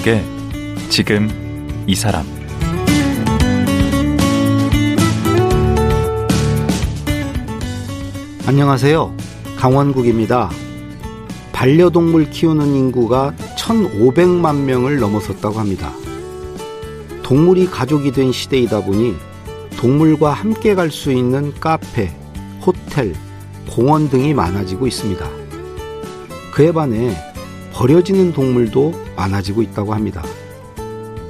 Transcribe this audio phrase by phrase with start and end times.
[0.00, 0.24] 강원국의
[0.88, 1.28] 지금
[1.86, 2.24] 이 사람
[8.46, 9.14] 안녕하세요.
[9.56, 10.50] 강원국입니다.
[11.52, 15.92] 반려동물 키우는 인구가 1,500만 명을 넘어섰다고 합니다.
[17.22, 19.14] 동물이 가족이 된 시대이다 보니
[19.78, 22.10] 동물과 함께 갈 수 있는 카페,
[22.66, 23.14] 호텔,
[23.70, 25.28] 공원 등이 많아지고 있습니다.
[26.52, 27.29] 그에 반해
[27.72, 30.22] 버려지는 동물도 많아지고 있다고 합니다.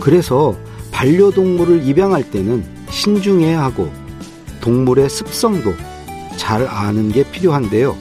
[0.01, 0.57] 그래서
[0.93, 3.91] 반려동물을 입양할 때는 신중해야 하고
[4.61, 5.73] 동물의 습성도
[6.37, 7.97] 잘 아는 게 필요한데요.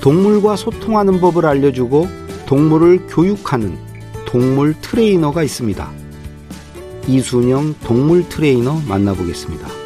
[0.00, 2.08] 동물과 소통하는 법을 알려주고
[2.46, 3.78] 동물을 교육하는
[4.26, 5.90] 동물 트레이너가 있습니다.
[7.06, 9.81] 이순영 동물 트레이너 만나보겠습니다.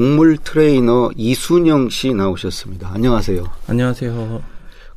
[0.00, 2.90] 동물 트레이너 이순영 씨 나오셨습니다.
[2.90, 3.44] 안녕하세요.
[3.66, 4.42] 안녕하세요.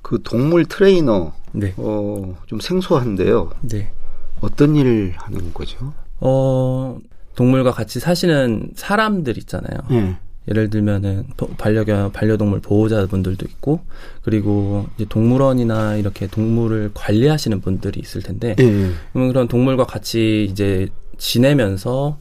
[0.02, 1.74] 그 동물 트레이너 네.
[1.76, 3.52] 어, 좀 생소한데요.
[3.64, 3.92] 네.
[4.40, 5.94] 어떤 일을 하는 거죠?
[6.22, 6.98] 어,
[7.36, 9.78] 동물과 같이 사시는 사람들 있잖아요.
[9.90, 10.16] 네.
[10.48, 11.26] 예를 들면은
[11.58, 13.82] 반려 반려동물 보호자분들도 있고
[14.22, 18.92] 그리고 이제 동물원이나 이렇게 동물을 관리하시는 분들이 있을 텐데 네.
[19.12, 20.88] 그런 동물과 같이 이제
[21.18, 22.18] 지내면서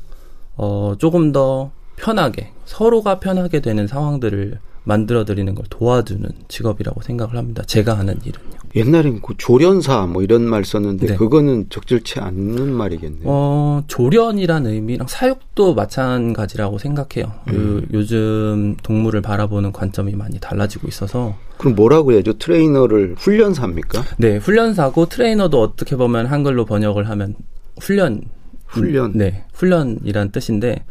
[0.56, 7.62] 어 조금 더 편하게 서로가 편하게 되는 상황들을 만들어 드리는 걸 도와주는 직업이라고 생각을 합니다.
[7.64, 8.62] 제가 하는 일은요.
[8.74, 11.16] 옛날엔 그 조련사 뭐 이런 말 썼는데 네.
[11.16, 13.24] 그거는 적절치 않는 말이겠네요.
[13.26, 17.32] 어, 조련이라는 의미랑 사육도 마찬가지라고 생각해요.
[17.48, 17.52] 음.
[17.52, 22.38] 그 요즘 동물을 바라보는 관점이 많이 달라지고 있어서 그럼 뭐라고 해야죠?
[22.38, 24.04] 트레이너를 훈련사입니까?
[24.16, 27.36] 네, 훈련사고 트레이너도 어떻게 보면 한글로 번역을 하면
[27.78, 28.22] 훈련
[28.66, 29.12] 훈련.
[29.14, 30.84] 네, 훈련이란 뜻인데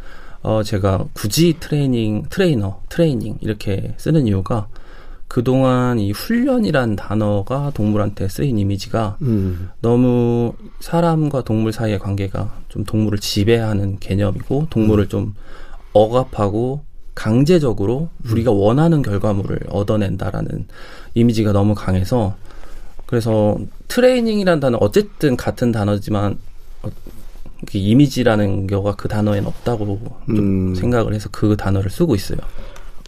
[0.44, 4.68] 어 제가 굳이 트레이닝 트레이너 트레이닝 이렇게 쓰는 이유가
[5.28, 9.70] 그동안 이 훈련이란 단어가 동물한테 쓰인 이미지가 음.
[9.82, 15.34] 너무 사람과 동물 사이의 관계가 좀 동물을 지배하는 개념이고 동물을 좀
[15.94, 16.84] 억압하고
[17.16, 20.68] 강제적으로 우리가 원하는 결과물을 얻어낸다라는
[21.14, 22.36] 이미지가 너무 강해서
[23.06, 23.58] 그래서
[23.88, 26.38] 트레이닝이란 단어 어쨌든 같은 단어지만
[26.82, 27.21] 어, 그
[27.74, 30.76] 이미지라는 거가 그 단어에는 없다고 좀 음.
[30.76, 32.40] 생각을 해서 그 단어를 쓰고 있어요.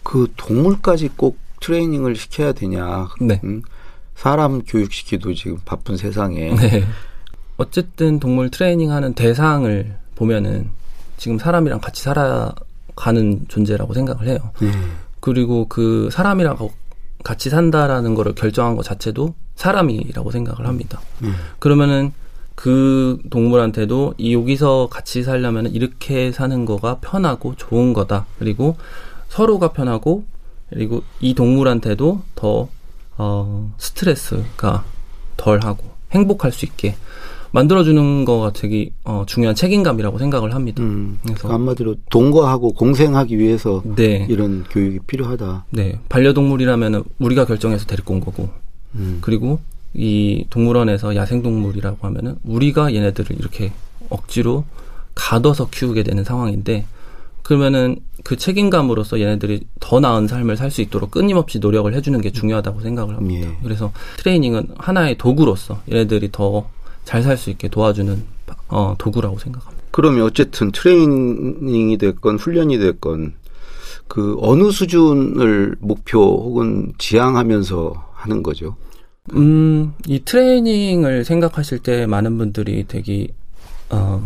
[0.02, 3.08] 그 동물까지 꼭 트레이닝을 시켜야 되냐?
[3.20, 3.40] 네.
[3.44, 3.62] 음?
[4.14, 6.84] 사람 교육시키도 지금 바쁜 세상에 네.
[7.56, 10.70] 어쨌든 동물 트레이닝하는 대상을 보면은
[11.16, 14.38] 지금 사람이랑 같이 살아가는 존재라고 생각을 해요.
[14.60, 14.70] 네.
[15.20, 16.56] 그리고 그 사람이랑
[17.24, 21.00] 같이 산다라는 거를 결정한 것 자체도 사람이라고 생각을 합니다.
[21.22, 21.34] 음.
[21.58, 22.12] 그러면은
[22.54, 28.26] 그 동물한테도 이 여기서 같이 살려면 이렇게 사는 거가 편하고 좋은 거다.
[28.38, 28.76] 그리고
[29.28, 30.24] 서로가 편하고
[30.70, 32.68] 그리고 이 동물한테도 더
[33.16, 34.84] 어, 스트레스가
[35.36, 36.96] 덜하고 행복할 수 있게
[37.52, 40.82] 만들어주는 거가 되게 어, 중요한 책임감이라고 생각을 합니다.
[40.82, 41.18] 음.
[41.24, 45.66] 그래서 한마디로 동거하고 공생하기 위해서 네, 이런 교육이 필요하다.
[45.70, 48.48] 네 반려동물이라면 우리가 결정해서 데리고 온 거고
[48.96, 49.18] 음.
[49.20, 49.60] 그리고
[49.94, 53.72] 이 동물원에서 야생동물이라고 하면은 우리가 얘네들을 이렇게
[54.10, 54.64] 억지로
[55.14, 56.84] 가둬서 키우게 되는 상황인데
[57.42, 62.80] 그러면은 그 책임감으로서 얘네들이 더 나은 삶을 살 수 있도록 끊임없이 노력을 해주는 게 중요하다고
[62.80, 63.48] 생각을 합니다.
[63.48, 63.56] 예.
[63.62, 66.66] 그래서 트레이닝은 하나의 도구로서 얘네들이 더
[67.04, 68.24] 잘 살 수 있게 도와주는
[68.68, 69.84] 어, 도구라고 생각합니다.
[69.90, 73.34] 그러면 어쨌든 트레이닝이 됐건 훈련이 됐건
[74.08, 78.76] 그 어느 수준을 목표 혹은 지향하면서 하는 거죠.
[79.32, 83.28] 음, 이 트레이닝을 생각하실 때 많은 분들이 되게
[83.88, 84.22] 어,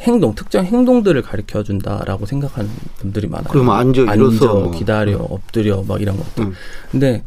[0.00, 3.48] 행동, 특정 행동들을 가르쳐 준다라고 생각하는 분들이 많아요.
[3.48, 4.70] 그럼 앉아 일어서 뭐.
[4.72, 6.44] 기다려, 엎드려, 막 이런 것들.
[6.44, 6.52] 음.
[6.90, 7.22] 근데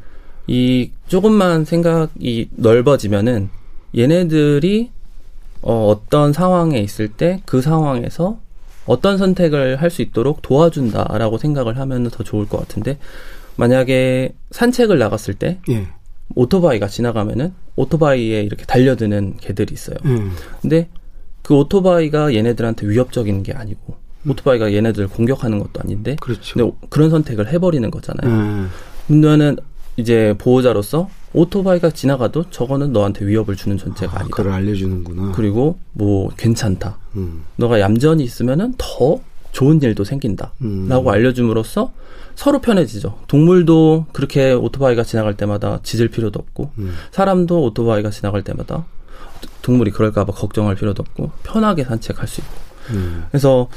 [0.48, 3.50] 이 조금만 생각이 넓어지면은
[3.98, 4.92] 얘네들이
[5.62, 8.40] 어, 어떤 상황에 있을 때 그 상황에서
[8.86, 12.98] 어떤 선택을 할 수 있도록 도와준다라고 생각을 하면 더 좋을 것 같은데
[13.56, 15.88] 만약에 산책을 나갔을 때 예.
[16.36, 19.98] 오토바이가 지나가면은 오토바이에 이렇게 달려드는 개들이 있어요.
[20.06, 20.32] 음.
[20.62, 20.90] 근데
[21.42, 23.96] 그 오토바이가 얘네들한테 위협적인 게 아니고
[24.28, 26.76] 오토바이가 얘네들 공격하는 것도 아닌데 그렇죠.
[26.90, 28.30] 그런 선택을 해버리는 거잖아요.
[28.30, 28.70] 음.
[29.08, 29.58] 그러면은
[29.96, 34.36] 이제 보호자로서 오토바이가 지나가도 저거는 너한테 위협을 주는 존재가 아, 아니다.
[34.36, 35.32] 그걸 알려주는구나.
[35.34, 36.98] 그리고 뭐 괜찮다.
[37.16, 37.44] 음.
[37.56, 39.20] 너가 얌전히 있으면은 더
[39.52, 41.08] 좋은 일도 생긴다라고 음.
[41.08, 41.92] 알려줌으로써
[42.36, 43.18] 서로 편해지죠.
[43.28, 46.94] 동물도 그렇게 오토바이가 지나갈 때마다 짖을 필요도 없고 음.
[47.12, 48.86] 사람도 오토바이가 지나갈 때마다
[49.64, 52.54] 동물이 그럴까봐 걱정할 필요도 없고 편하게 산책할 수 있고
[52.92, 53.26] 음.
[53.32, 53.68] 그래서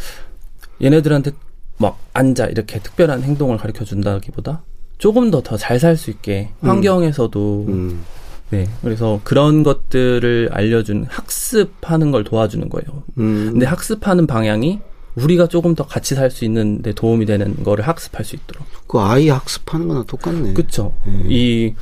[0.82, 1.32] 얘네들한테
[1.78, 4.62] 막 앉아 이렇게 특별한 행동을 가르쳐 준다기보다
[4.98, 8.02] 조금 더 더 잘 살 수 있게 환경에서도 음.
[8.50, 13.02] 네 그래서 그런 것들을 알려주는 학습하는 걸 도와주는 거예요.
[13.18, 13.48] 음.
[13.52, 14.80] 근데 학습하는 방향이
[15.22, 18.66] 우리가 조금 더 같이 살 수 있는 데 도움이 되는 거를 학습할 수 있도록.
[18.86, 20.52] 그 아이 학습하는 거나 똑같네.
[20.54, 20.94] 그쵸.
[21.06, 21.26] 음.
[21.28, 21.74] 이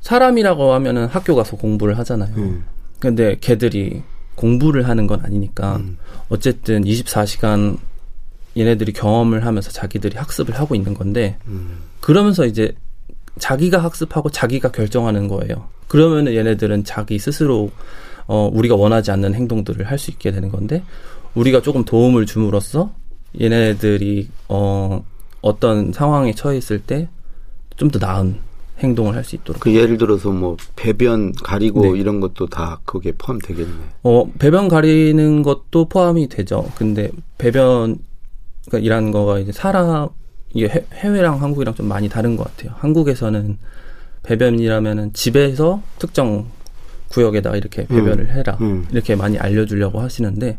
[0.00, 2.34] 사람이라고 하면은 학교 가서 공부를 하잖아요.
[2.36, 2.64] 음.
[2.98, 4.02] 근데 걔들이
[4.34, 5.98] 공부를 하는 건 아니니까 음.
[6.28, 7.78] 어쨌든 24시간
[8.56, 11.78] 얘네들이 경험을 하면서 자기들이 학습을 하고 있는 건데 음.
[12.00, 12.72] 그러면서 이제
[13.38, 15.68] 자기가 학습하고 자기가 결정하는 거예요.
[15.86, 17.70] 그러면은 얘네들은 자기 스스로
[18.26, 20.82] 어 우리가 원하지 않는 행동들을 할 수 있게 되는 건데
[21.38, 22.92] 우리가 조금 도움을 줌으로써
[23.40, 25.04] 얘네들이 어
[25.40, 27.08] 어떤 상황에 처해 있을 때
[27.78, 28.34] 좀 더 나은
[28.80, 29.60] 행동을 할 수 있도록.
[29.60, 32.00] 그 예를 들어서 뭐 배변 가리고 네.
[32.00, 33.72] 이런 것도 다 거기에 포함되겠네.
[34.02, 36.64] 어, 배변 가리는 것도 포함이 되죠.
[36.76, 37.98] 근데 배변,
[38.66, 40.08] 그러니까 이라는 거가 이제 사람,
[40.52, 42.74] 이게 해, 해외랑 한국이랑 좀 많이 다른 것 같아요.
[42.78, 43.58] 한국에서는
[44.24, 46.46] 배변이라면은 집에서 특정
[47.10, 48.58] 구역에다가 이렇게 배변을 해라.
[48.60, 48.86] 음.
[48.92, 50.58] 이렇게 많이 알려주려고 하시는데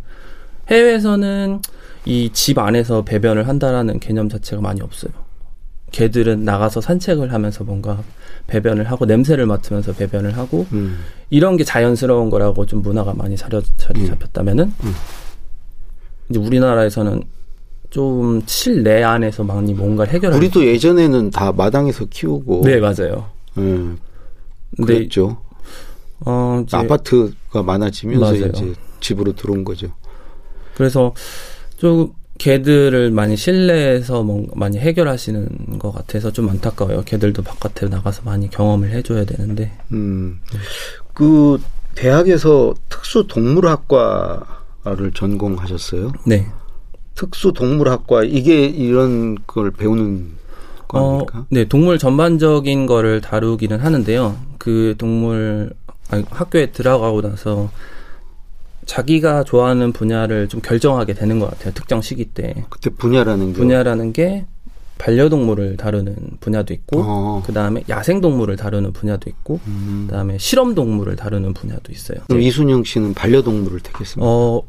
[0.69, 1.61] 해외에서는
[2.05, 5.11] 이 집 안에서 배변을 한다라는 개념 자체가 많이 없어요.
[5.91, 8.01] 개들은 나가서 산책을 하면서 뭔가
[8.47, 10.99] 배변을 하고 냄새를 맡으면서 배변을 하고 음.
[11.29, 14.07] 이런 게 자연스러운 거라고 좀 문화가 많이 자리, 자리 음.
[14.07, 14.93] 잡혔다면은 음.
[16.29, 17.23] 이제 우리나라에서는
[17.89, 23.29] 좀 실내 안에서 많이 뭔가를 해결하는 우리도 예전에는 다 마당에서 키우고 네 맞아요.
[23.57, 23.97] 음,
[24.77, 25.41] 그랬죠.
[26.23, 28.45] 어 이제 아파트가 많아지면서 맞아요.
[28.45, 29.87] 이제 집으로 들어온 거죠.
[30.79, 31.13] 그래서
[31.75, 37.01] 좀 개들을 많이 실내에서 뭔가 많이 해결하시는 것 같아서 좀 안타까워요.
[37.03, 40.39] 개들도 바깥에 나가서 많이 경험을 해줘야 되는데 음.
[41.13, 41.61] 그
[41.95, 46.13] 대학에서 특수 동물학과를 전공하셨어요.
[46.25, 46.47] 네.
[47.13, 50.31] 특수 동물학과 이게 이런 걸 배우는
[50.87, 51.39] 겁니까?
[51.39, 54.37] 어, 네, 동물 전반적인 거를 다루기는 하는데요.
[54.57, 55.73] 그 동물
[56.09, 57.69] 아니, 학교에 들어가고 나서
[58.89, 61.71] 자기가 좋아하는 분야를 좀 결정하게 되는 것 같아요.
[61.75, 64.45] 특정 시기 때 그때 분야라는 게 분야라는 게
[64.97, 67.43] 반려동물을 다루는 분야도 있고, 어.
[67.45, 70.07] 그 다음에 야생동물을 다루는 분야도 있고, 음.
[70.09, 72.19] 그 다음에 실험동물을 다루는 분야도 있어요.
[72.25, 72.47] 그럼 네.
[72.47, 74.27] 이순영 씨는 반려동물을 택했습니다.
[74.27, 74.63] 어,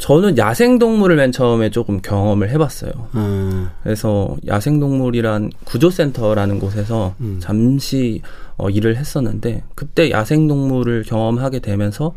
[0.00, 2.90] 저는 야생동물을 맨 처음에 조금 경험을 해봤어요.
[3.12, 7.38] 아, 그래서 야생동물이란 구조센터라는 곳에서 음.
[7.40, 8.20] 잠시
[8.56, 12.12] 어, 일을 했었는데 그때 야생동물을 경험하게 되면서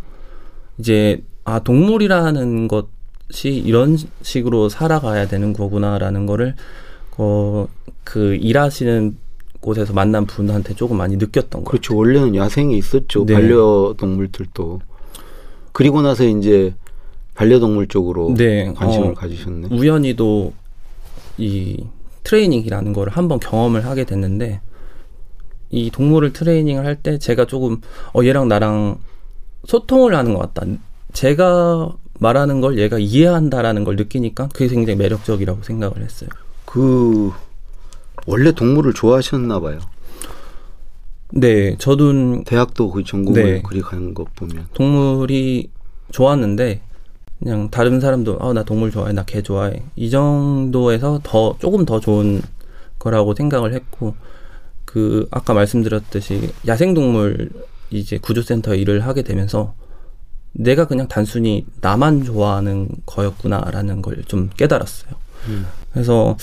[0.79, 6.56] 이제 아 동물이라는 것이 이런 식으로 살아가야 되는 거구나라는 거를
[7.18, 7.68] 어,
[8.04, 9.18] 그 일하시는
[9.60, 11.66] 곳에서 만난 분한테 조금 많이 느꼈던 거예요.
[11.66, 11.95] 그렇죠.
[11.95, 13.25] 원래는 야생에 있었죠.
[13.25, 13.34] 네.
[13.34, 14.81] 반려동물들도.
[15.72, 16.74] 그리고 나서 이제
[17.36, 19.70] 반려동물 쪽으로 네, 관심을 어, 가지셨네.
[19.72, 20.53] 우연히도
[21.38, 21.86] 이
[22.24, 24.62] 트레이닝이라는 거를 한번 경험을 하게 됐는데
[25.72, 27.82] 이 동물을 트레이닝을 할 때 제가 조금
[28.13, 29.00] 어 얘랑 나랑
[29.65, 30.67] 소통을 하는 것 같다.
[31.13, 36.29] 제가 말하는 걸 얘가 이해한다라는 걸 느끼니까 그게 굉장히 매력적이라고 생각을 했어요.
[36.65, 37.32] 그
[38.25, 39.79] 원래 동물을 좋아하셨나 봐요.
[41.32, 43.62] 네, 저도 대학도 그 전공을 네.
[43.63, 44.67] 그리 가는 것 보면.
[44.74, 45.70] 동물이
[46.12, 46.82] 좋았는데
[47.39, 52.00] 그냥 다른 사람도 아 나 동물 좋아해 나 개 좋아해 이 정도에서 더 조금 더
[52.00, 52.41] 좋은
[53.00, 54.15] 거라고 생각을 했고
[54.86, 57.50] 그 아까 말씀드렸듯이 야생동물
[57.89, 59.74] 이제 구조센터 일을 하게 되면서
[60.53, 65.13] 내가 그냥 단순히 나만 좋아하는 거였구나라는 걸 좀 깨달았어요.
[65.50, 65.65] 음.
[65.91, 66.38] 그래서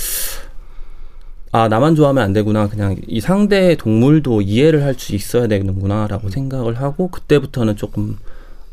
[1.52, 6.80] 아 나만 좋아하면 안 되구나 그냥 이 상대 동물도 이해를 할 수 있어야 되는구나라고 생각을
[6.80, 8.18] 하고 그때부터는 조금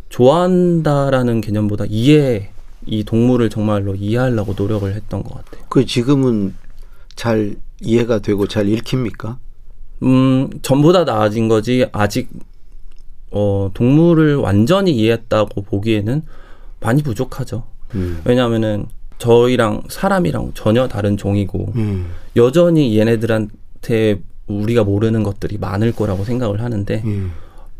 [0.10, 2.50] 좋아한다라는 개념보다 이해
[2.86, 5.66] 이 동물을 정말로 이해하려고 노력을 했던 것 같아요.
[5.70, 6.54] 그 지금은
[7.16, 9.38] 잘 이해가 되고 잘 읽힙니까?
[10.04, 12.30] 음 전보다 나아진 거지 아직
[13.38, 16.24] 어 동물을 완전히 이해했다고 보기에는
[16.80, 17.64] 많이 부족하죠.
[17.94, 18.20] 음.
[18.26, 18.88] 왜냐하면은
[19.20, 22.08] 저희랑 사람이랑 전혀 다른 종이고 음.
[22.36, 27.32] 여전히 얘네들한테 우리가 모르는 것들이 많을 거라고 생각을 하는데 음.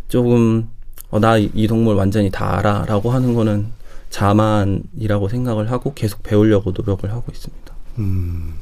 [0.10, 0.70] 조금
[1.10, 3.68] 어, 나 이 동물 완전히 다 알아라고 하는 거는
[4.10, 7.74] 자만이라고 생각을 하고 계속 배우려고 노력을 하고 있습니다.
[8.00, 8.54] 음.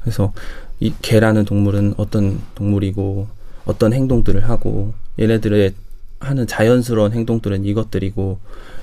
[0.00, 0.32] 그래서
[0.80, 3.28] 이 개라는 동물은 어떤 동물이고
[3.64, 5.72] 어떤 행동들을 하고 얘네들의
[6.20, 8.38] 하는 자연스러운 행동들은 이것들이고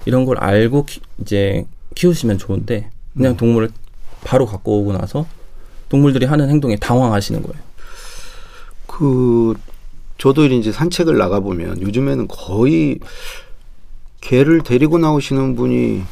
[0.05, 3.69] 이런 걸 알고 키- 이제 키우시면 좋은데 그냥 동물을
[4.23, 5.25] 바로 갖고 오고 나서
[5.89, 7.61] 동물들이 하는 행동에 당황하시는 거예요.
[8.87, 9.53] 그
[10.17, 12.99] 저도 이제 산책을 나가 보면 요즘에는 거의
[14.21, 16.03] 개를 데리고 나오시는 분이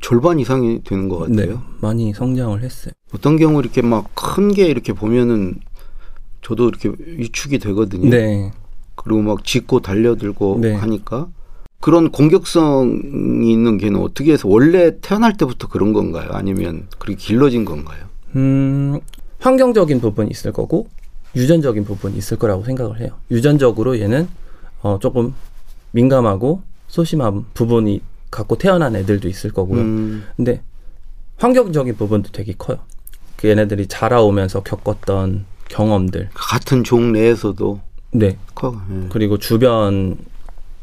[0.00, 1.46] 절반 이상이 되는 것 같아요.
[1.54, 2.92] 네, 많이 성장을 했어요.
[3.14, 5.58] 어떤 경우 이렇게 막큰게 이렇게 보면은
[6.42, 8.10] 저도 이렇게 위축이 되거든요.
[8.10, 8.52] 네,
[9.06, 10.74] 그리고 막 짖고 달려들고 네.
[10.74, 11.28] 하니까
[11.80, 16.28] 그런 공격성이 있는 개는 어떻게 해서 원래 태어날 때부터 그런 건가요?
[16.32, 18.06] 아니면 그렇게 길러진 건가요?
[18.34, 18.98] 음,
[19.38, 20.88] 환경적인 부분이 있을 거고
[21.36, 23.10] 유전적인 부분이 있을 거라고 생각을 해요.
[23.30, 24.26] 유전적으로 얘는
[24.82, 25.34] 어, 조금
[25.92, 29.82] 민감하고 소심한 부분이 갖고 태어난 애들도 있을 거고요.
[29.82, 30.62] 음, 근데
[31.36, 32.78] 환경적인 부분도 되게 커요.
[33.36, 37.85] 그 얘네들이 자라오면서 겪었던 경험들, 같은 종 내에서도
[38.18, 38.74] 네, 커.
[38.90, 39.08] 예.
[39.10, 40.16] 그리고 주변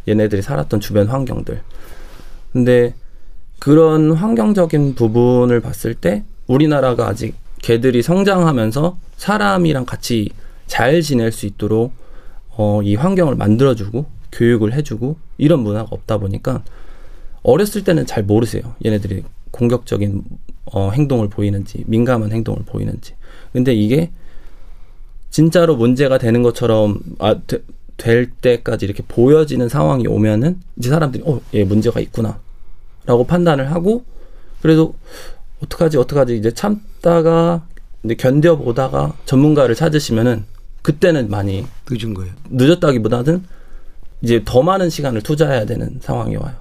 [0.08, 1.62] 얘네들이 살았던 주변 환경들.
[2.52, 2.94] 근데
[3.60, 10.30] 그런 환경적인 부분을 봤을 때 우리나라가 아직 개들이 성장하면서 사람이랑 같이
[10.68, 11.94] 잘 지낼 수 있도록
[12.50, 16.64] 어, 이 환경을 만들어주고 교육을 해주고 이런 문화가 없다 보니까
[17.42, 18.76] 어렸을 때는 잘 모르세요.
[18.86, 20.24] 얘네들이 공격적인
[20.66, 23.14] 어, 행동을 보이는지 민감한 행동을 보이는지.
[23.54, 24.12] 근데 이게
[25.34, 27.64] 진짜로 문제가 되는 것처럼 아, 되-
[27.98, 34.06] 될 때까지 이렇게 보여지는 상황이 오면은 이제 사람들이 어, 얘 문제가 있구나라고 판단을 하고
[34.62, 34.94] 그래도
[35.64, 37.66] 어떡하지 어떡하지 이제 참다가
[38.04, 40.46] 이제 견뎌보다가 전문가를 찾으시면은
[40.84, 42.32] 그때는 많이 늦은 거예요.
[42.52, 43.44] 늦었다기보다는
[44.22, 46.54] 이제 더 많은 시간을 투자해야 되는 상황이 와요.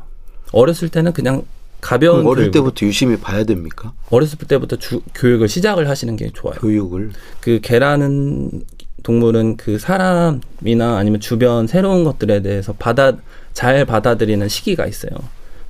[0.53, 1.45] 어렸을 때는 그냥
[1.83, 3.93] 가벼운 그럼 어릴 교육으로- 때부터 유심히 봐야 됩니까?
[4.09, 6.55] 어렸을 때부터 주- 교육을 시작을 하시는 게 좋아요.
[6.61, 7.11] 교육을.
[7.41, 8.63] 그 개라는
[9.03, 13.17] 동물은 그 사람이나 아니면 주변 새로운 것들에 대해서 받아
[13.53, 15.11] 잘 받아들이는 시기가 있어요.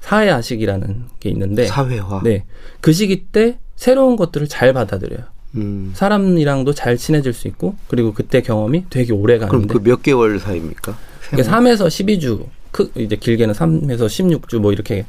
[0.03, 2.21] 사회화 시기라는 게 있는데 사회화.
[2.25, 2.45] 네.
[2.81, 5.25] 그 시기 때 새로운 것들을 잘 받아들여요.
[5.55, 5.93] 음.
[5.95, 10.97] 사람이랑도 잘 친해질 수 있고 그리고 그때 경험이 되게 오래 그럼 가는데 그몇 개월 사이입니까?
[11.33, 15.05] 이게 3에서 12주 크 이제 길게는 3에서 16주 뭐 이렇게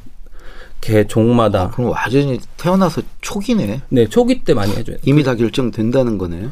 [0.84, 3.80] 개 종마다 그럼 완전히 태어나서 초기네.
[3.88, 4.98] 네, 초기 때 많이 해줘요.
[5.02, 6.50] 이미 다 결정된다는 거네요.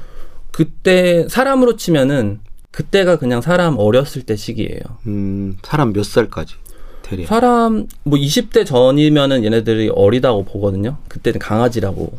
[0.50, 4.80] 그때 사람으로 치면은 그때가 그냥 사람 어렸을 때 시기예요.
[5.06, 6.54] 음, 사람 몇 살까지
[7.02, 7.26] 대략.
[7.26, 10.96] 사람 뭐 20대 전이면은 얘네들이 어리다고 보거든요.
[11.08, 12.18] 그때는 강아지라고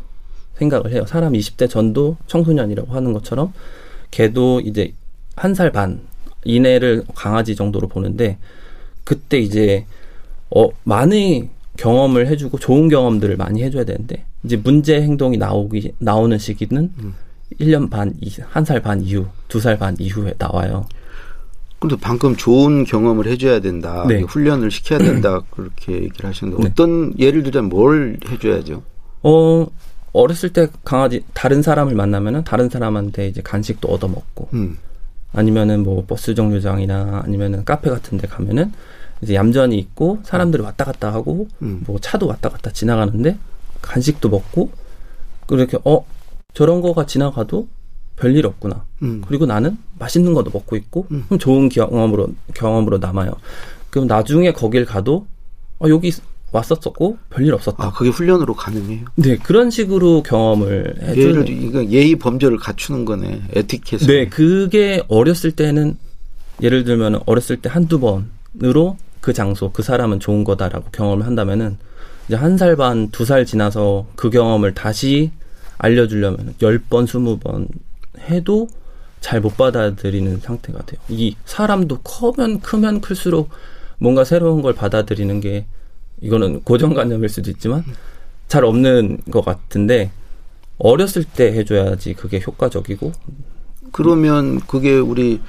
[0.60, 1.06] 생각을 해요.
[1.08, 3.54] 사람 20대 전도 청소년이라고 하는 것처럼
[4.12, 4.94] 걔도 이제
[5.36, 6.02] 한 살 반
[6.46, 8.38] 이내를 강아지 정도로 보는데
[9.04, 9.88] 그때 이제
[10.56, 16.92] 어 많이 경험을 해주고 좋은 경험들을 많이 해줘야 되는데 이제 문제 행동이 나오기 나오는 시기는
[17.00, 17.14] 음.
[17.60, 18.14] 1년 반,
[18.50, 20.86] 한살반 이후, 두살반 이후에 나와요.
[21.80, 24.06] 근데 방금 좋은 경험을 해줘야 된다.
[24.08, 24.22] 네.
[24.22, 25.42] 훈련을 시켜야 된다.
[25.52, 26.70] 그렇게 얘기를 하셨는데 네.
[26.70, 28.82] 어떤 예를 들자면 뭘 해줘야죠?
[29.24, 29.68] 어,
[30.14, 34.78] 어렸을 때 강아지, 다른 사람을 만나면은 다른 사람한테 이제 간식도 얻어먹고, 음,
[35.34, 38.72] 아니면은 뭐 버스 정류장이나 아니면은 카페 같은 데 가면은
[39.24, 41.84] 이제 얌전히 있고 사람들이 왔다 갔다 하고 음.
[41.88, 43.38] 뭐 차도 왔다 갔다 지나가는데
[43.82, 44.72] 간식도 먹고
[45.48, 46.06] 그렇게 어
[46.54, 47.68] 저런 거가 지나가도
[48.16, 48.86] 별일 없구나.
[49.02, 49.24] 음.
[49.28, 51.24] 그리고 나는 맛있는 것도 먹고 있고 음.
[51.28, 53.32] 그럼 좋은 경험으로 경험으로 남아요.
[53.90, 55.26] 그럼 나중에 거길 가도
[55.80, 56.12] 어, 여기
[56.52, 57.84] 왔었었고 별일 없었다.
[57.84, 59.06] 아, 그게 훈련으로 가능해요.
[59.16, 60.96] 네 그런 식으로 경험을.
[61.18, 63.42] 예를 이거 예의 범절을 갖추는 거네.
[63.56, 64.08] 에티켓을.
[64.08, 65.98] 네 그게 어렸을 때는
[66.62, 68.30] 예를 들면 어렸을 때 한두 번
[68.62, 71.78] 으로 그 장소 그 사람은 좋은 거다라고 경험을 한다면은
[72.28, 75.32] 이제 한 살 반 두 살 지나서 그 경험을 다시
[75.78, 77.68] 알려주려면 열 번 스무 번
[78.30, 78.68] 해도
[79.22, 81.00] 잘 못 받아들이는 상태가 돼요.
[81.10, 83.50] 이 사람도 커면 크면 클수록
[83.98, 85.66] 뭔가 새로운 걸 받아들이는 게
[86.22, 87.84] 이거는 고정관념일 수도 있지만
[88.48, 90.12] 잘 없는 것 같은데
[90.78, 93.12] 어렸을 때 해줘야지 그게 효과적이고
[93.92, 95.40] 그러면 그게 우리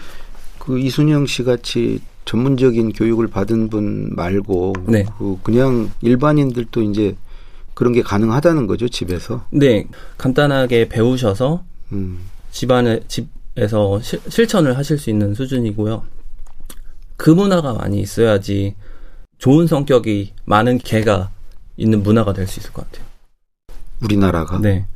[0.59, 5.05] 그 이순영 씨 같이 전문적인 교육을 받은 분 말고 네.
[5.19, 7.17] 그 그냥 일반인들도 이제
[7.75, 9.47] 그런 게 가능하다는 거죠 집에서.
[9.51, 12.21] 네 간단하게 배우셔서 음.
[12.51, 16.03] 집안에 집에서 실, 실천을 하실 수 있는 수준이고요.
[17.17, 18.75] 그 문화가 많이 있어야지
[19.39, 21.31] 좋은 성격이 많은 개가
[21.77, 23.07] 있는 문화가 될 수 있을 것 같아요.
[24.03, 24.59] 우리나라가.
[24.59, 24.87] 네.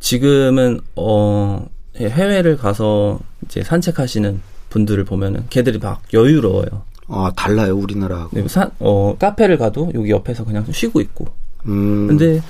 [0.00, 1.66] 지금은 어
[1.96, 6.68] 해외를 가서 이제 산책하시는 분들을 보면은 개들이 막 여유로워요.
[7.08, 8.30] 아 달라요 우리나라하고.
[8.32, 11.26] 네, 사, 어 카페를 가도 여기 옆에서 그냥 쉬고 있고.
[11.66, 12.06] 음.
[12.06, 12.40] 근데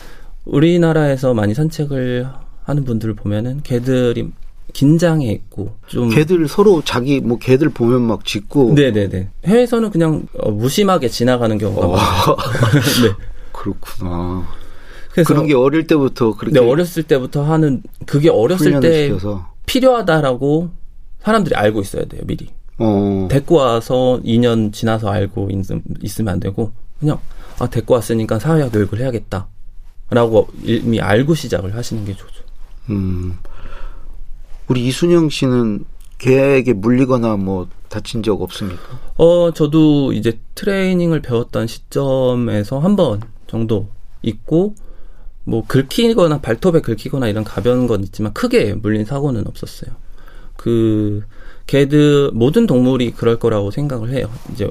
[0.44, 2.26] 우리나라에서 많이 산책을
[2.64, 4.30] 하는 분들을 보면은 개들이
[4.72, 8.74] 긴장해 있고 좀 개들 서로 자기 뭐 개들 보면 막 짖고.
[8.74, 9.28] 네네네.
[9.46, 12.36] 해외에서는 그냥 어, 무심하게 지나가는 경우가 어, 많아요.
[13.02, 13.24] 네.
[13.52, 14.46] 그렇구나.
[15.12, 20.70] 그래서 그런 게 어릴 때부터 그렇게 네, 어렸을 때부터 하는 그게 어렸을 때 시켜서 필요하다라고
[21.20, 22.48] 사람들이 알고 있어야 돼요 미리
[22.78, 23.26] 어.
[23.30, 25.66] 데리고 와서 2년 지나서 알고 있,
[26.02, 27.18] 있으면 안 되고 그냥
[27.58, 32.44] 아 데리고 왔으니까 사회화 교육을 해야겠다라고 이미 알고 시작을 하시는 게 좋죠.
[32.90, 33.36] 음.
[34.68, 35.84] 우리 이순영 씨는
[36.18, 38.80] 개에게 물리거나 뭐 다친 적 없습니까?
[39.16, 43.88] 어 저도 이제 트레이닝을 배웠던 시점에서 한 번 정도
[44.22, 44.74] 있고
[45.44, 49.92] 뭐 긁히거나 발톱에 긁히거나 이런 가벼운 건 있지만 크게 물린 사고는 없었어요.
[50.58, 51.22] 그
[51.68, 54.28] 개들 모든 동물이 그럴 거라고 생각을 해요.
[54.52, 54.68] 이제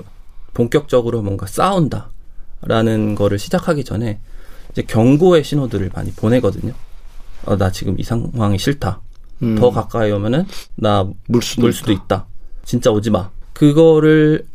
[0.54, 4.20] 본격적으로 뭔가 싸운다라는 거를 시작하기 전에
[4.72, 6.74] 이제 경고의 신호들을 많이 보내거든요.
[7.46, 9.02] 어, 나 지금 이 상황이 싫다.
[9.44, 9.56] 음.
[9.56, 12.28] 더 가까이 오면은 나 물 수도, 물 수도 있다.
[12.66, 13.30] 진짜 오지 마.
[13.54, 14.46] 그거를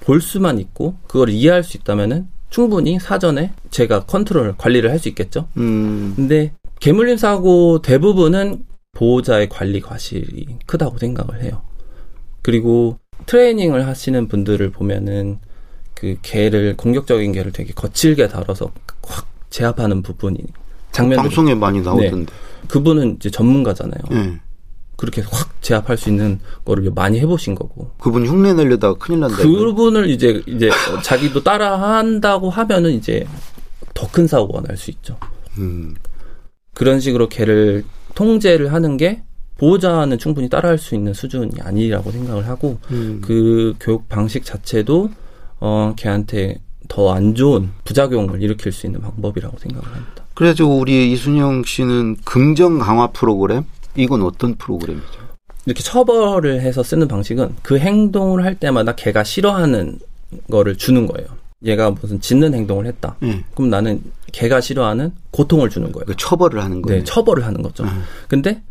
[0.00, 5.48] 볼 수만 있고 그걸 이해할 수 있다면은 충분히 사전에 제가 컨트롤 관리를 할 수 있겠죠.
[5.56, 6.12] 음.
[6.14, 8.64] 근데 개물림 사고 대부분은
[8.96, 11.60] 보호자의 관리 과실이 크다고 생각을 해요.
[12.40, 15.38] 그리고 트레이닝을 하시는 분들을 보면은
[15.94, 18.72] 그 개를 공격적인 개를 되게 거칠게 다뤄서
[19.02, 20.38] 확 제압하는 부분이
[20.92, 22.32] 장면들이 방송에 많이 나오던데.
[22.68, 24.00] 그분은 이제 전문가잖아요.
[24.12, 24.40] 예.
[24.96, 27.90] 그렇게 확 제압할 수 있는 거를 많이 해보신 거고.
[27.98, 29.36] 그분 흉내 내려다가 큰일 난다.
[29.36, 30.70] 그분을 이제 이제
[31.02, 33.26] 자기도 따라 한다고 하면은 이제
[33.92, 35.18] 더 큰 사고가 날 수 있죠.
[35.58, 35.94] 음.
[36.72, 37.84] 그런 식으로 개를
[38.16, 39.22] 통제를 하는 게
[39.58, 43.20] 보호자는 충분히 따라할 수 있는 수준이 아니라고 생각을 하고 음.
[43.24, 45.10] 그 교육 방식 자체도
[45.60, 46.58] 어 걔한테
[46.88, 50.24] 더 안 좋은 부작용을 일으킬 수 있는 방법이라고 생각을 합니다.
[50.34, 53.64] 그래가지고 우리 이순영 씨는 긍정 강화 프로그램
[53.96, 55.26] 이건 어떤 프로그램이죠?
[55.64, 59.98] 이렇게 처벌을 해서 쓰는 방식은 그 행동을 할 때마다 걔가 싫어하는
[60.50, 61.28] 거를 주는 거예요.
[61.64, 63.16] 얘가 무슨 짖는 행동을 했다.
[63.22, 63.42] 예.
[63.54, 66.04] 그럼 나는 걔가 싫어하는 고통을 주는 거예요.
[66.04, 66.98] 그 처벌을 하는 거예요.
[66.98, 67.84] 네, 처벌을 하는 거죠.
[67.84, 68.02] 음.
[68.28, 68.62] 근데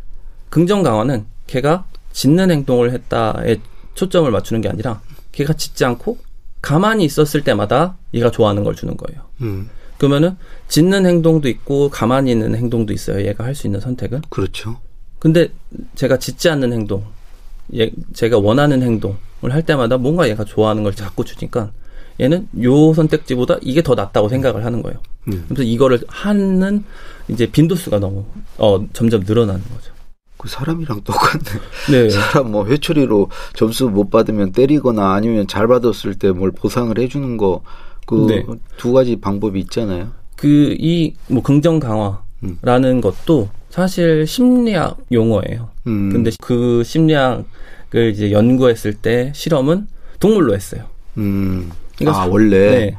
[0.50, 3.58] 긍정 강화는 걔가 짖는 행동을 했다에
[3.96, 6.18] 초점을 맞추는 게 아니라 걔가 짖지 않고
[6.62, 9.22] 가만히 있었을 때마다 얘가 좋아하는 걸 주는 거예요.
[9.42, 9.70] 음.
[9.98, 10.36] 그러면은
[10.68, 13.26] 짖는 행동도 있고 가만히 있는 행동도 있어요.
[13.26, 14.22] 얘가 할 수 있는 선택은.
[14.30, 14.78] 그렇죠.
[15.20, 15.50] 근데
[15.96, 17.04] 제가 짖지 않는 행동,
[17.76, 19.18] 얘, 제가 원하는 행동을
[19.50, 21.72] 할 때마다 뭔가 얘가 좋아하는 걸 자꾸 주니까
[22.20, 25.00] 얘는 요 선택지보다 이게 더 낫다고 생각을 하는 거예요.
[25.28, 25.44] 음.
[25.48, 26.84] 그래서 이거를 하는
[27.28, 28.26] 이제 빈도수가 너무
[28.58, 29.94] 어 점점 늘어나는 거죠.
[30.38, 31.44] 그 사람이랑 똑같네.
[31.92, 32.10] 네.
[32.12, 38.28] 사람 뭐 회초리로 점수 못 받으면 때리거나 아니면 잘 받았을 때 뭘 보상을 해주는 거그
[38.30, 38.46] 네.
[38.78, 40.10] 두 가지 방법이 있잖아요.
[40.36, 45.70] 그 이 뭐 긍정 강화라는 것도 사실 심리학 용어예요.
[45.88, 46.10] 음.
[46.12, 49.88] 근데 그 심리학을 이제 연구했을 때 실험은
[50.20, 50.84] 동물로 했어요.
[51.18, 51.72] 음.
[51.98, 52.98] 그러니까 아 원래 네.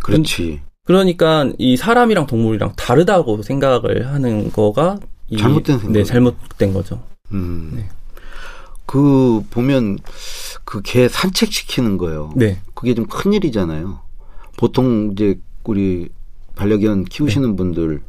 [0.00, 0.60] 그렇지.
[0.84, 5.92] 그러니까 이 사람이랑 동물이랑 다르다고 생각을 하는 거가 이- 잘못된 생각.
[5.92, 7.02] 네, 잘못된 거죠.
[7.32, 7.72] 음.
[7.74, 7.88] 네.
[8.86, 9.98] 그 보면
[10.64, 12.32] 그 개 산책 시키는 거요.
[12.36, 12.60] 네.
[12.74, 14.00] 그게 좀 큰 일이잖아요.
[14.56, 16.08] 보통 이제 우리
[16.54, 17.56] 반려견 키우시는 네.
[17.56, 18.02] 분들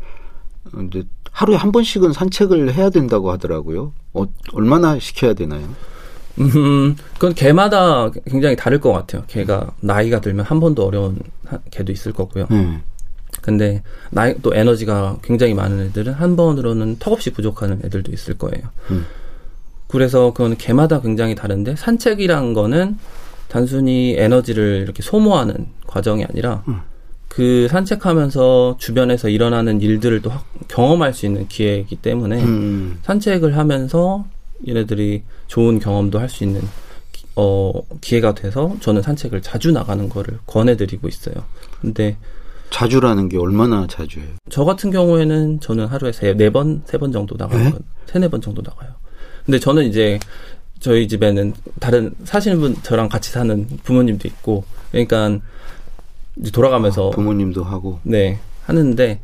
[0.73, 3.93] 어, 이제 하루에 한 번씩은 산책을 해야 된다고 하더라고요.
[4.13, 5.67] 어, 얼마나 시켜야 되나요?
[6.39, 9.23] 음, 그건 개마다 굉장히 다를 것 같아요.
[9.27, 12.47] 개가 나이가 들면 한 번도 어려운 하- 개도 있을 거고요.
[12.49, 12.79] 네.
[13.41, 18.67] 근데 나이 또 에너지가 굉장히 많은 애들은 한 번으로는 턱없이 부족하는 애들도 있을 거예요.
[18.91, 19.05] 음.
[19.87, 22.97] 그래서 그건 개마다 굉장히 다른데 산책이란 거는
[23.47, 26.81] 단순히 에너지를 이렇게 소모하는 과정이 아니라 음.
[27.29, 32.99] 그 산책하면서 주변에서 일어나는 일들을 또 확- 경험할 수 있는 기회이기 때문에 음.
[33.03, 34.25] 산책을 하면서
[34.67, 36.61] 얘네들이 좋은 경험도 할 수 있는
[37.11, 41.35] 기- 어, 기회가 돼서 저는 산책을 자주 나가는 거를 권해드리고 있어요.
[41.81, 42.17] 근데
[42.69, 44.27] 자주라는 게 얼마나 자주예요?
[44.49, 47.63] 저 같은 경우에는 저는 하루에 세, 네 번, 세 번 정도 나가요.
[47.63, 47.73] 네?
[48.07, 48.89] 세네 번 정도 나가요.
[49.45, 50.19] 근데 저는 이제
[50.79, 55.39] 저희 집에는 다른 사시는 분, 저랑 같이 사는 부모님도 있고, 그러니까
[56.35, 57.99] 이제 돌아가면서 부모님도 하고.
[58.03, 59.19] 네 하는데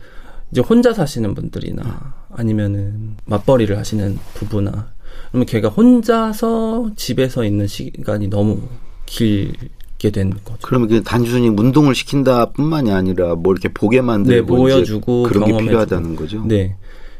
[0.51, 4.87] 이제 혼자 사시는 분들이나 아니면은 맞벌이를 하시는 부부나
[5.29, 8.61] 그러면 걔가 혼자서 집에서 있는 시간이 너무
[9.05, 10.59] 길게 된 거죠.
[10.61, 15.57] 그러면 그 단순히 운동을 시킨다뿐만이 아니라 뭐 이렇게 보게 만들고 네, 보여주고 그런 게.
[15.57, 16.43] 필요하다는 거죠.
[16.45, 16.75] 네.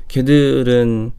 [0.08, 1.12] 걔들은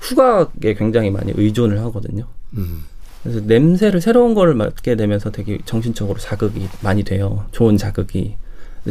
[0.00, 2.26] 후각에 굉장히 많이 의존을 하거든요.
[2.56, 2.84] 음.
[3.22, 7.46] 그래서 냄새를 새로운 거를 맡게 되면서 되게 정신적으로 자극이 많이 돼요.
[7.52, 8.36] 좋은 자극이.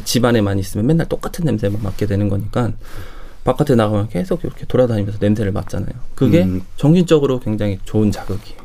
[0.04, 2.71] 집안에만 있으면 맨날 똑같은 냄새만 맡게 되는 거니까
[3.44, 5.94] 바깥에 나가면 계속 이렇게 돌아다니면서 냄새를 맡잖아요.
[6.16, 6.62] 그게 음.
[6.78, 8.64] 정신적으로 굉장히 좋은 자극이에요.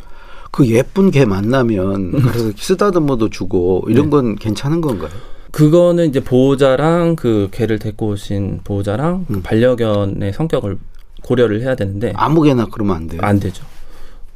[0.50, 4.10] 그 예쁜 개 만나면 그래서 쓰다듬어도 주고 이런 네.
[4.10, 5.10] 건 괜찮은 건가요?
[5.50, 9.42] 그거는 이제 보호자랑 그 개를 데리고 오신 보호자랑 그 음.
[9.42, 10.78] 반려견의 성격을
[11.22, 13.20] 고려를 해야 되는데 아무개나 그러면 안 돼요.
[13.22, 13.64] 안 되죠.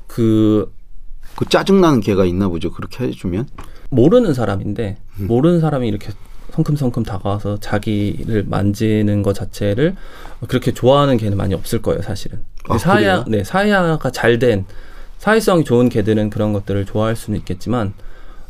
[0.06, 0.70] 그
[1.36, 2.70] 그 짜증나는 개가 있나 보죠.
[2.70, 3.48] 그렇게 해주면.
[3.90, 5.26] 모르는 사람인데 음.
[5.26, 6.12] 모르는 사람이 이렇게
[6.54, 9.96] 성큼성큼 다가와서 자기를 만지는 것 자체를
[10.48, 12.40] 그렇게 좋아하는 개는 많이 없을 거예요, 사실은.
[12.68, 13.24] 아, 사야?
[13.26, 14.64] 네, 사야가 잘 된
[15.18, 17.92] 사회성이 좋은 개들은 그런 것들을 좋아할 수는 있겠지만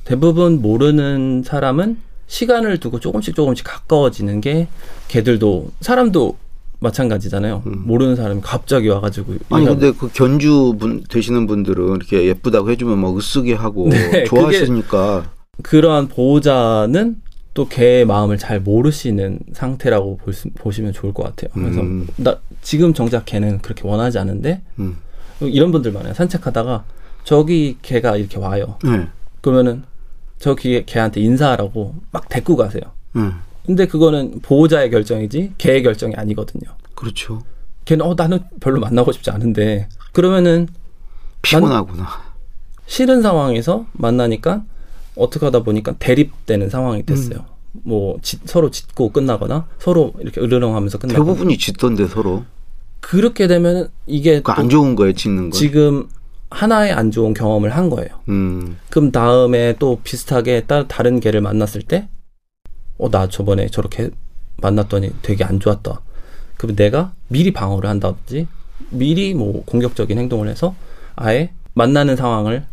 [0.05, 4.69] 대부분 모르는 사람은 시간을 두고 조금씩 조금씩 가까워지는 게
[5.09, 6.39] 개들도 사람도
[6.81, 7.63] 마찬가지잖아요.
[7.67, 7.83] 음.
[7.85, 13.17] 모르는 사람이 갑자기 와가지고 아니 근데 그 견주 분 되시는 분들은 이렇게 예쁘다고 해주면 막
[13.17, 15.31] 으쓰게 하고 네, 좋아하시니까
[15.63, 17.17] 그러한 보호자는
[17.55, 21.51] 또 개의 마음을 잘 모르시는 상태라고 볼 수- 보시면 좋을 것 같아요.
[21.53, 22.07] 그래서 음.
[22.17, 24.97] 나 지금 정작 개는 그렇게 원하지 않은데 음.
[25.41, 26.15] 이런 분들 많아요.
[26.15, 26.85] 산책하다가
[27.25, 28.79] 저기 개가 이렇게 와요.
[28.83, 29.07] 네.
[29.43, 29.83] 그러면은
[30.39, 32.83] 저기 개한테 인사하라고 막 데리고 가세요.
[33.13, 33.23] 네.
[33.67, 36.73] 근데 그거는 보호자의 결정이지 개의 결정이 아니거든요.
[36.95, 37.43] 그렇죠.
[37.85, 40.69] 걔는 어 나는 별로 만나고 싶지 않은데 그러면은
[41.43, 42.07] 피곤하구나.
[42.87, 44.65] 싫은 상황에서 만나니까
[45.17, 47.45] 어떻게 하다 보니까 대립되는 상황이 됐어요.
[47.73, 52.45] 뭐 짓- 서로 짖고 끝나거나 서로 이렇게 으르렁하면서 끝나거나 대부분이 짖던데 서로.
[53.01, 55.57] 그렇게 되면 이게 그또안 좋은 거예요, 짖는 거.
[55.57, 56.09] 지금
[56.51, 58.11] 하나의 안 좋은 경험을 한 거예요.
[58.29, 58.77] 음.
[58.91, 62.09] 그럼 다음에 또 비슷하게 따, 다른 개를 만났을 때,
[62.99, 64.11] 어, 나 저번에 저렇게
[64.59, 66.01] 만났더니 되게 안 좋았다.
[66.59, 68.47] 그럼 내가 미리 방어를 한다든지,
[68.91, 70.75] 미리 뭐 공격적인 행동을 해서
[71.17, 72.67] 아예 만나는 상황을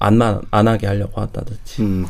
[0.00, 1.82] 안, 만- 안 하게 하려고 한다든지.
[1.82, 2.06] 음.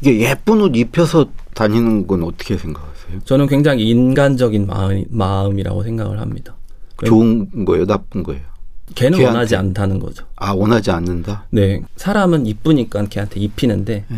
[0.00, 3.20] 이게 예쁜 옷 입혀서 다니는 건 어떻게 생각하세요?
[3.24, 6.54] 저는 굉장히 인간적인 마음, 마음 이라고 생각을 합니다.
[7.04, 8.40] 좋은 거예요, 나쁜 거예요?
[8.94, 9.26] 걔는 걔한테.
[9.34, 10.24] 원하지 않다는 거죠.
[10.36, 11.46] 아 원하지 않는다.
[11.50, 11.82] 네.
[11.96, 14.16] 사람은 이쁘니까 걔한테 입히는데, 예.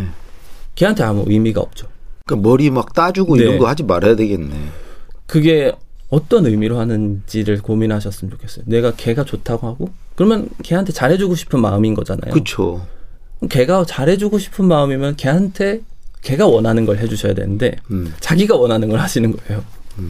[0.74, 1.88] 걔한테 아무 의미가 없죠.
[2.24, 3.42] 그러니까 머리 막 따주고 네.
[3.42, 4.54] 이런 거 하지 말아야 되겠네.
[5.26, 5.72] 그게
[6.11, 8.64] 어떤 의미로 하는지를 고민하셨으면 좋겠어요.
[8.68, 12.33] 내가 걔가 좋다고 하고 그러면 걔한테 잘해주고 싶은 마음인 거잖아요.
[12.33, 12.87] 그렇죠.
[13.48, 15.81] 걔가 잘해주고 싶은 마음이면 걔한테
[16.22, 18.12] 걔가 원하는 걸 해주셔야 되는데 음.
[18.20, 19.62] 자기가 원하는 걸 하시는 거예요.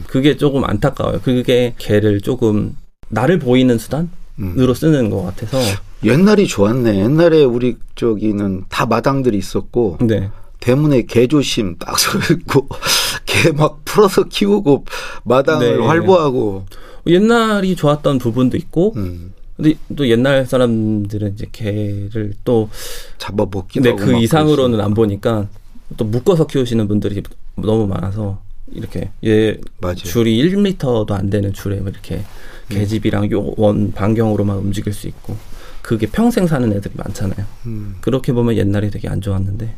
[0.07, 1.19] 그게 조금 안타까워요.
[1.21, 2.75] 그게 걔를 조금
[3.09, 4.73] 나를 보이는 수단으로 음.
[4.73, 5.57] 쓰는 것 같아서
[6.03, 6.97] 옛날이 좋았네.
[6.99, 10.29] 옛날에 우리 저기는 다 마당들이 있었고 네.
[10.59, 12.67] 대문에 개조심 딱 서 있고
[13.25, 14.85] 개 막 풀어서 키우고
[15.23, 15.85] 마당을 네.
[15.85, 16.65] 활보하고
[17.07, 19.33] 옛날이 좋았던 부분도 있고 음.
[19.59, 22.69] 근데 또 옛날 사람들은 이제 걔를 또
[23.17, 24.93] 잡아먹기도 근데 그막 이상으로는 안.
[24.93, 25.49] 보니까
[25.97, 27.21] 또 묶어서 키우시는 분들이
[27.55, 28.41] 너무 많아서
[28.71, 29.95] 이렇게 얘 맞아요.
[29.97, 32.21] 줄이 1m도 안 되는 줄에 뭐 이렇게
[32.69, 35.35] 계집이랑 요원 반경으로만 움직일 수 있고
[35.81, 37.45] 그게 평생 사는 애들이 많잖아요.
[37.65, 37.97] 음.
[37.99, 39.75] 그렇게 보면 옛날이 되게 안 좋았는데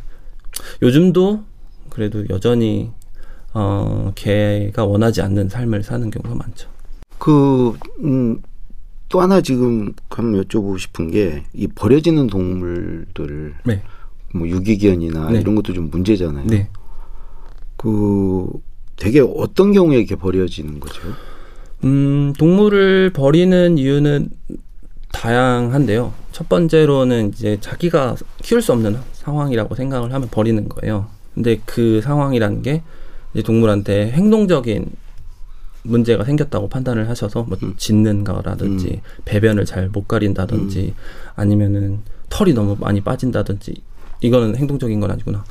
[0.83, 1.43] 요즘도
[1.89, 2.91] 그래도 여전히
[3.53, 6.69] 어 개가 원하지 않는 삶을 사는 경우가 많죠.
[7.17, 8.41] 그, 음,
[9.11, 13.83] 또 하나 지금 한번 여쭤보고 싶은 게, 이 버려지는 동물들, 네.
[14.33, 15.41] 뭐 유기견이나 네.
[15.41, 16.47] 이런 것도 좀 문제잖아요.
[16.47, 16.69] 네.
[17.75, 18.47] 그,
[18.95, 21.01] 되게 어떤 경우에 이렇게 버려지는 거죠?
[21.83, 24.29] 음, 동물을 버리는 이유는
[25.11, 26.13] 다양한데요.
[26.31, 31.07] 첫 번째로는 이제 자기가 키울 수 없는 상황이라고 생각을 하면 버리는 거예요.
[31.33, 32.81] 근데 그 상황이라는 게
[33.33, 34.85] 이제 동물한테 행동적인
[35.83, 37.73] 문제가 생겼다고 판단을 하셔서 뭐 음.
[37.77, 40.93] 짖는 거라든지 배변을 잘 못 가린다든지
[41.35, 43.73] 아니면은 털이 너무 많이 빠진다든지
[44.21, 45.43] 이거는 행동적인 건 아니구나.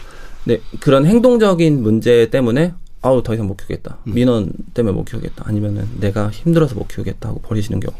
[0.45, 3.99] 네, 그런 행동적인 문제 때문에 아우 더 이상 못 키우겠다.
[4.05, 5.45] 민원 때문에 못 키우겠다.
[5.47, 7.95] 아니면은 내가 힘들어서 못 키우겠다 하고 버리시는 경우.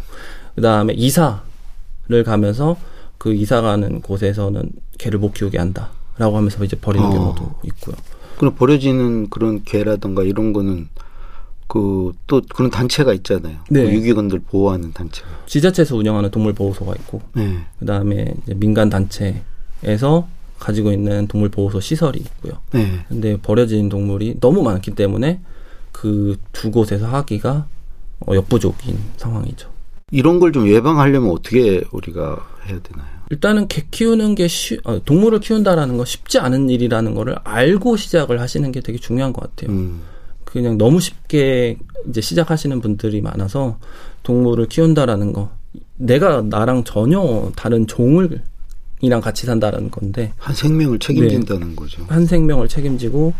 [0.55, 2.77] 그다음에 이사를 가면서
[3.19, 7.11] 그 이사 가는 곳에서는 개를 못 키우게 한다라고 하면서 이제 버리는 어.
[7.11, 7.97] 경우도 있고요.
[8.39, 10.89] 그럼 버려지는 그런 개라든가 이런 거는
[11.71, 13.59] 그 또 그런 단체가 있잖아요.
[13.71, 13.85] 네.
[13.85, 15.29] 그 유기견들 보호하는 단체가.
[15.47, 17.59] 지자체에서 운영하는 동물 보호소가 있고 네.
[17.79, 20.29] 그 다음에 이제 민간 단체에서
[20.59, 22.55] 가지고 있는 동물 보호소 시설이 있고요.
[22.73, 23.05] 네.
[23.09, 25.41] 근데 버려진 동물이 너무 많기 때문에
[25.93, 27.67] 그 두 곳에서 하기가
[28.27, 29.71] 어, 역부족인 상황이죠.
[30.11, 33.07] 이런 걸 좀 예방하려면 어떻게 우리가 해야 되나요?
[33.31, 38.41] 일단은 개 키우는 게 쉬, 어, 동물을 키운다라는 거 쉽지 않은 일이라는 거를 알고 시작을
[38.41, 39.75] 하시는 게 되게 중요한 것 같아요.
[39.75, 40.01] 음.
[40.51, 41.77] 그냥 너무 쉽게
[42.09, 43.79] 이제 시작하시는 분들이 많아서
[44.23, 45.51] 동물을 키운다라는 거
[45.97, 48.43] 내가 나랑 전혀 다른 종을
[49.01, 52.05] 이랑 같이 산다라는 건데 한 생명을 책임진다는 거죠.
[52.09, 53.33] 한 생명을 책임지고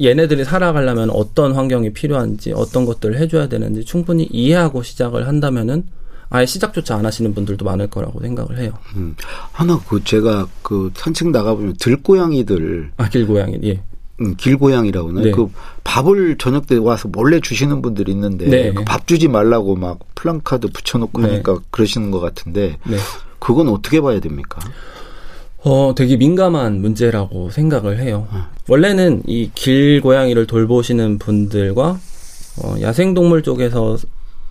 [0.00, 5.84] 얘네들이 살아가려면 어떤 환경이 필요한지 어떤 것들을 해줘야 되는지 충분히 이해하고 시작을 한다면은
[6.30, 8.72] 아예 시작조차 안 하시는 분들도 많을 거라고 생각을 해요.
[8.96, 9.14] 음.
[9.52, 13.80] 하나 그 제가 그 산책 나가보면 들고양이들 아 길 고양이 예.
[14.20, 15.24] 음, 길고양이라고 하나요?
[15.24, 15.30] 네.
[15.30, 15.50] 그
[15.82, 18.72] 밥을 저녁 때 와서 몰래 주시는 분들이 있는데 네.
[18.72, 21.28] 그밥 주지 말라고 막 플랜카드 붙여놓고 네.
[21.28, 22.96] 하니까 그러시는 것 같은데 네.
[23.38, 24.60] 그건 어떻게 봐야 됩니까?
[25.64, 28.28] 어, 되게 민감한 문제라고 생각을 해요.
[28.68, 31.98] 원래는 이 길고양이를 돌보시는 분들과
[32.62, 33.96] 어, 야생동물 쪽에서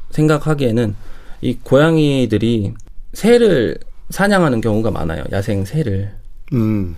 [0.09, 0.95] 생각하기에는
[1.41, 2.73] 이 고양이들이
[3.13, 3.77] 새를
[4.09, 5.23] 사냥하는 경우가 많아요.
[5.31, 6.11] 야생 새를.
[6.53, 6.95] 음,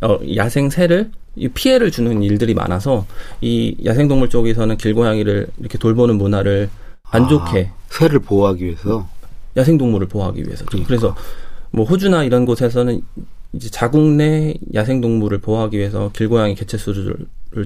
[0.00, 3.06] 어, 야생 새를 이 피해를 주는 일들이 많아서
[3.40, 6.70] 이 야생동물 쪽에서는 길고양이를 이렇게 돌보는 문화를
[7.04, 9.08] 안 좋게 아, 새를 보호하기 위해서
[9.56, 10.64] 야생동물을 보호하기 위해서.
[10.64, 10.88] 그러니까.
[10.88, 11.16] 그래서
[11.70, 13.02] 뭐 호주나 이런 곳에서는
[13.52, 17.16] 이제 자국 내 야생동물을 보호하기 위해서 길고양이 개체 수를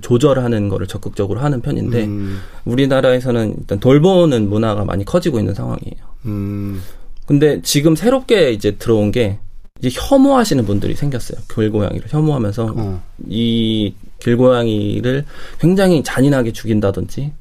[0.02, 5.96] 조절하는 거를 적극적으로 하는 편인데 음, 우리나라에서는 일단 돌보는 문화가 많이 커지고 있는 상황이에요.
[6.26, 6.80] 음,
[7.26, 9.38] 근데 지금 새롭게 이제 들어온 게
[9.82, 11.40] 이제 혐오하시는 분들이 생겼어요.
[11.52, 15.24] 길고양이를 혐오하면서 어, 이 길고양이를
[15.58, 17.32] 굉장히 잔인하게 죽인다든지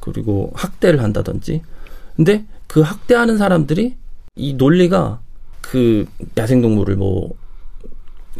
[0.00, 1.62] 그리고 학대를 한다든지
[2.16, 3.94] 근데 그 학대하는 사람들이
[4.36, 5.20] 이 논리가
[5.60, 7.30] 그 야생동물을 뭐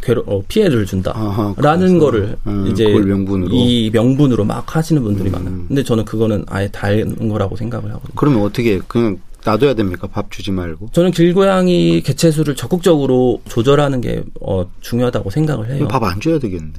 [0.01, 1.11] 괴로 어, 피해를 준다.
[1.15, 5.31] 아하, 라는 그래서, 거를 음, 이제 명분으로 이 명분으로 막 하시는 분들이 음.
[5.31, 5.65] 많아요.
[5.67, 8.13] 근데 저는 그거는 아예 다른 거라고 생각을 하거든요.
[8.15, 10.07] 그러면 어떻게 그냥 놔둬야 됩니까?
[10.07, 15.87] 밥 주지 말고 저는 길고양이 개체수를 적극적으로 조절하는 게 어, 중요하다고 생각을 해요.
[15.87, 16.71] 밥 안 줘야 되겠네.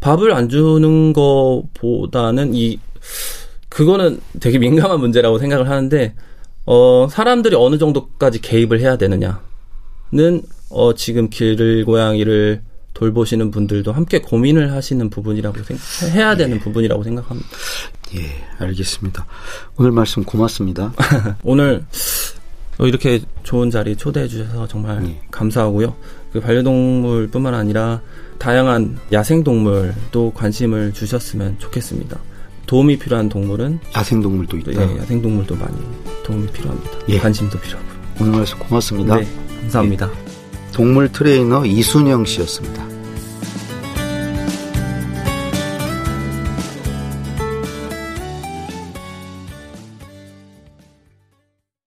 [0.00, 2.78] 밥을 안 주는 거보다는 이
[3.68, 6.14] 그거는 되게 민감한 문제라고 생각을 하는데
[6.66, 9.36] 어 사람들이 어느 정도까지 개입을 해야 되느냐는
[10.70, 12.62] 어 지금 길고양이를
[12.96, 17.48] 돌보시는 분들도 함께 고민을 하시는 부분이라고 생각 해야 되는 부분이라고 생각합니다.
[18.14, 19.26] 예, 알겠습니다.
[19.76, 20.94] 오늘 말씀 고맙습니다.
[21.44, 21.84] 오늘
[22.78, 25.20] 어, 이렇게 좋은 자리 초대해 주셔서 정말 네.
[25.30, 25.94] 감사하고요.
[26.32, 28.00] 그 반려동물뿐만 아니라
[28.38, 32.18] 다양한 야생동물도 관심을 주셨으면 좋겠습니다.
[32.66, 34.90] 도움이 필요한 동물은 야생동물도 또, 있다.
[34.90, 35.76] 예, 야생동물도 많이
[36.24, 36.90] 도움이 필요합니다.
[37.10, 37.18] 예.
[37.18, 37.96] 관심도 필요하고요.
[38.20, 39.16] 오늘 말씀 고맙습니다.
[39.16, 39.26] 네,
[39.60, 40.25] 감사합니다.
[40.76, 42.95] 동물 트레이너 이순영 씨였습니다.